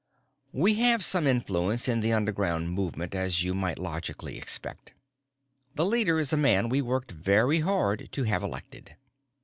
[0.51, 4.93] "We have some influence in the underground movement, as you might logically expect.
[5.75, 8.95] The leader is a man we worked very hard to have elected."